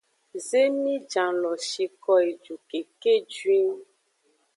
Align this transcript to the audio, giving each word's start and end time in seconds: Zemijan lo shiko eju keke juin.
Zemijan 0.47 1.33
lo 1.43 1.51
shiko 1.67 2.13
eju 2.29 2.55
keke 2.73 3.13
juin. 3.37 3.69